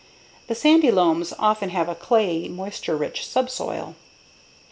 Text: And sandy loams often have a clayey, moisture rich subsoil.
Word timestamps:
And 0.47 0.57
sandy 0.57 0.89
loams 0.89 1.31
often 1.37 1.69
have 1.69 1.87
a 1.87 1.93
clayey, 1.93 2.49
moisture 2.49 2.97
rich 2.97 3.23
subsoil. 3.23 3.93